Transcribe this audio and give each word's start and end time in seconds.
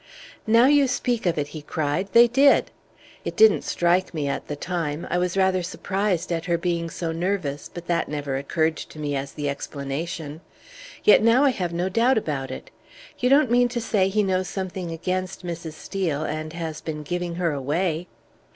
"Now 0.47 0.65
you 0.65 0.87
speak 0.87 1.27
of 1.27 1.37
it," 1.37 1.49
he 1.49 1.61
cried, 1.61 2.07
"they 2.11 2.27
did! 2.27 2.71
It 3.23 3.35
didn't 3.35 3.61
strike 3.61 4.15
me 4.15 4.27
at 4.27 4.47
the 4.47 4.55
time. 4.55 5.05
I 5.11 5.19
was 5.19 5.37
rather 5.37 5.61
surprised 5.61 6.31
at 6.31 6.45
her 6.45 6.57
being 6.57 6.89
so 6.89 7.11
nervous, 7.11 7.69
but 7.71 7.85
that 7.85 8.09
never 8.09 8.35
occurred 8.35 8.77
to 8.77 8.97
me 8.97 9.15
as 9.15 9.33
the 9.33 9.47
explanation. 9.47 10.41
Yet 11.03 11.21
now 11.21 11.43
I 11.43 11.51
have 11.51 11.71
no 11.71 11.87
doubt 11.87 12.17
about 12.17 12.49
it. 12.49 12.71
You 13.19 13.29
don't 13.29 13.51
mean 13.51 13.67
to 13.69 13.79
say 13.79 14.07
he 14.09 14.23
knows 14.23 14.47
something 14.47 14.89
against 14.89 15.45
Mrs. 15.45 15.73
Steel, 15.73 16.23
and 16.23 16.51
has 16.53 16.81
been 16.81 17.03
giving 17.03 17.35
her 17.35 17.51
away?" 17.51 18.07